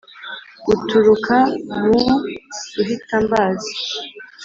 [0.73, 1.37] uturuka
[1.79, 1.95] mu
[2.75, 3.71] ruhitambazi